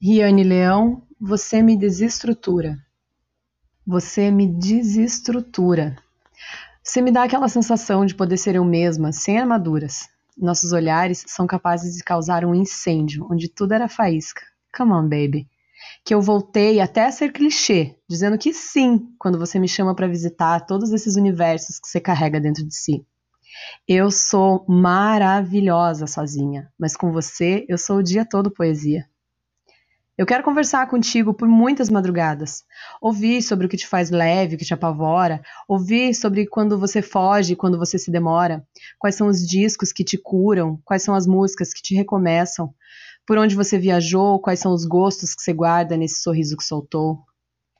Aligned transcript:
Riane 0.00 0.44
Leão, 0.44 1.02
você 1.20 1.60
me 1.60 1.76
desestrutura. 1.76 2.78
Você 3.84 4.30
me 4.30 4.46
desestrutura. 4.46 5.96
Você 6.80 7.02
me 7.02 7.10
dá 7.10 7.24
aquela 7.24 7.48
sensação 7.48 8.06
de 8.06 8.14
poder 8.14 8.36
ser 8.36 8.54
eu 8.54 8.64
mesma, 8.64 9.10
sem 9.10 9.40
armaduras. 9.40 10.08
Nossos 10.36 10.70
olhares 10.70 11.24
são 11.26 11.48
capazes 11.48 11.96
de 11.96 12.04
causar 12.04 12.44
um 12.44 12.54
incêndio, 12.54 13.26
onde 13.28 13.48
tudo 13.48 13.74
era 13.74 13.88
faísca. 13.88 14.40
Come 14.72 14.92
on, 14.92 15.08
baby. 15.08 15.48
Que 16.04 16.14
eu 16.14 16.22
voltei 16.22 16.78
até 16.78 17.06
a 17.06 17.10
ser 17.10 17.32
clichê, 17.32 17.96
dizendo 18.08 18.38
que 18.38 18.54
sim, 18.54 19.12
quando 19.18 19.36
você 19.36 19.58
me 19.58 19.66
chama 19.66 19.96
para 19.96 20.06
visitar 20.06 20.60
todos 20.60 20.92
esses 20.92 21.16
universos 21.16 21.80
que 21.80 21.88
você 21.88 21.98
carrega 21.98 22.40
dentro 22.40 22.64
de 22.64 22.72
si. 22.72 23.04
Eu 23.88 24.12
sou 24.12 24.64
maravilhosa 24.68 26.06
sozinha, 26.06 26.72
mas 26.78 26.96
com 26.96 27.10
você 27.10 27.66
eu 27.68 27.76
sou 27.76 27.96
o 27.96 28.02
dia 28.02 28.24
todo 28.24 28.48
poesia. 28.48 29.04
Eu 30.18 30.26
quero 30.26 30.42
conversar 30.42 30.88
contigo 30.88 31.32
por 31.32 31.46
muitas 31.46 31.88
madrugadas. 31.88 32.64
Ouvir 33.00 33.40
sobre 33.40 33.66
o 33.66 33.68
que 33.68 33.76
te 33.76 33.86
faz 33.86 34.10
leve, 34.10 34.56
o 34.56 34.58
que 34.58 34.64
te 34.64 34.74
apavora. 34.74 35.40
Ouvir 35.68 36.12
sobre 36.12 36.44
quando 36.44 36.76
você 36.76 37.00
foge, 37.00 37.54
quando 37.54 37.78
você 37.78 38.00
se 38.00 38.10
demora. 38.10 38.66
Quais 38.98 39.14
são 39.14 39.28
os 39.28 39.46
discos 39.46 39.92
que 39.92 40.02
te 40.02 40.18
curam. 40.18 40.80
Quais 40.84 41.04
são 41.04 41.14
as 41.14 41.24
músicas 41.24 41.72
que 41.72 41.80
te 41.80 41.94
recomeçam. 41.94 42.74
Por 43.24 43.38
onde 43.38 43.54
você 43.54 43.78
viajou. 43.78 44.40
Quais 44.40 44.58
são 44.58 44.72
os 44.72 44.84
gostos 44.84 45.36
que 45.36 45.40
você 45.40 45.52
guarda 45.52 45.96
nesse 45.96 46.20
sorriso 46.20 46.56
que 46.56 46.64
soltou. 46.64 47.20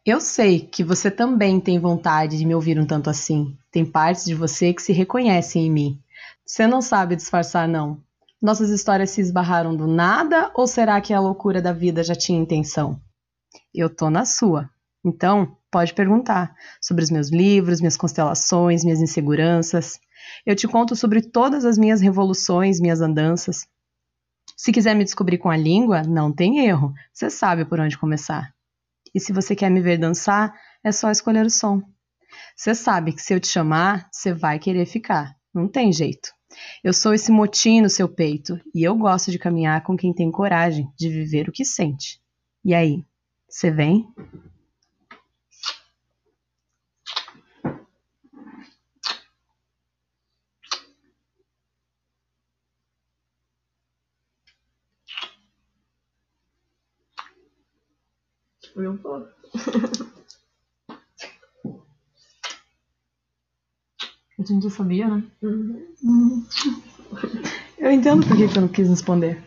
Eu 0.07 0.21
sei 0.21 0.61
que 0.61 0.85
você 0.85 1.11
também 1.11 1.59
tem 1.59 1.81
vontade 1.81 2.39
de 2.39 2.47
me 2.47 2.55
ouvir 2.55 2.79
um 2.79 2.87
tanto 2.87 3.11
assim. 3.11 3.59
Tem 3.69 3.85
partes 3.85 4.25
de 4.25 4.37
você 4.37 4.73
que 4.73 4.81
se 4.81 4.93
reconhecem 4.93 5.67
em 5.67 5.73
mim. 5.73 6.01
Você 6.47 6.69
não 6.69 6.81
sabe 6.81 7.17
disfarçar, 7.17 7.67
não. 7.67 8.01
Nossas 8.41 8.71
histórias 8.71 9.11
se 9.11 9.21
esbarraram 9.21 9.75
do 9.75 9.89
nada 9.89 10.53
ou 10.55 10.65
será 10.65 11.01
que 11.01 11.13
a 11.13 11.19
loucura 11.19 11.61
da 11.61 11.73
vida 11.73 12.05
já 12.05 12.15
tinha 12.15 12.39
intenção? 12.39 13.01
Eu 13.75 13.91
tô 13.93 14.09
na 14.09 14.25
sua. 14.25 14.71
Então, 15.05 15.57
pode 15.73 15.93
perguntar 15.93 16.55
sobre 16.81 17.03
os 17.03 17.11
meus 17.11 17.31
livros, 17.31 17.81
minhas 17.81 17.97
constelações, 17.97 18.85
minhas 18.85 19.01
inseguranças. 19.01 19.99
Eu 20.47 20.55
te 20.55 20.69
conto 20.69 20.95
sobre 20.95 21.21
todas 21.21 21.65
as 21.65 21.77
minhas 21.77 22.01
revoluções, 22.01 22.81
minhas 22.81 23.01
andanças. 23.01 23.67
Se 24.57 24.71
quiser 24.71 24.95
me 24.95 25.05
descobrir 25.05 25.39
com 25.39 25.51
a 25.51 25.57
língua, 25.57 26.05
não 26.05 26.33
tem 26.33 26.61
erro. 26.61 26.93
Você 27.13 27.31
sabe 27.31 27.65
por 27.65 27.81
onde 27.81 27.99
começar. 27.99 28.55
E 29.13 29.19
se 29.19 29.33
você 29.33 29.57
quer 29.57 29.71
me 29.71 29.81
ver 29.81 29.99
dançar, 29.99 30.55
é 30.85 30.93
só 30.93 31.11
escolher 31.11 31.45
o 31.45 31.51
som. 31.51 31.83
Você 32.57 32.73
sabe 32.73 33.13
que 33.13 33.23
se 33.23 33.35
eu 33.35 33.41
te 33.41 33.49
chamar, 33.49 34.09
você 34.13 34.33
vai 34.33 34.61
querer 34.61 34.87
ficar. 34.87 35.35
Não 35.53 35.67
tem 35.67 35.93
jeito. 35.93 36.38
Eu 36.83 36.93
sou 36.93 37.15
esse 37.15 37.31
motim 37.31 37.81
no 37.81 37.91
seu 37.91 38.09
peito 38.09 38.61
e 38.75 38.83
eu 38.83 38.97
gosto 38.97 39.31
de 39.31 39.39
caminhar 39.39 39.83
com 39.83 39.97
quem 39.97 40.13
tem 40.13 40.31
coragem 40.31 40.91
de 40.97 41.09
viver 41.09 41.49
o 41.49 41.53
que 41.53 41.65
sente. 41.65 42.21
E 42.65 42.75
aí, 42.75 43.05
você 43.49 43.71
vem? 43.71 44.07
Foi 58.75 58.87
um 58.87 58.97
pouco. 58.97 59.29
A 64.39 64.45
gente 64.45 64.63
já 64.63 64.71
sabia, 64.71 65.09
né? 65.09 65.25
Eu 67.79 67.91
entendo 67.91 68.27
por 68.27 68.37
que 68.37 68.49
você 68.49 68.61
não 68.61 68.69
quis 68.69 68.89
responder. 68.89 69.43